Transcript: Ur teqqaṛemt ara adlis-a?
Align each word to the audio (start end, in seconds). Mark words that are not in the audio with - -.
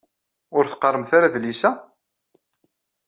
Ur 0.57 0.65
teqqaṛemt 0.67 1.11
ara 1.17 1.27
adlis-a? 1.29 1.71